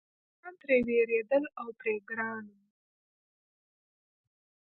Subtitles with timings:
[0.09, 2.63] نوکران ترې وېرېدل او پرې ګران وو.